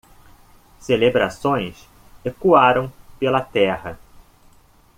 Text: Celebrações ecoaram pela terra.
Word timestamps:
Celebrações 0.79 1.87
ecoaram 2.25 2.91
pela 3.19 3.39
terra. 3.39 3.99